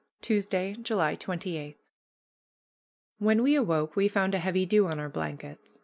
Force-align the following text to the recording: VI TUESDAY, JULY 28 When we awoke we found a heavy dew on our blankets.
VI 0.19 0.23
TUESDAY, 0.25 0.75
JULY 0.81 1.15
28 1.17 1.77
When 3.19 3.43
we 3.43 3.53
awoke 3.53 3.95
we 3.95 4.07
found 4.07 4.33
a 4.33 4.39
heavy 4.39 4.65
dew 4.65 4.87
on 4.87 4.97
our 4.99 5.09
blankets. 5.09 5.77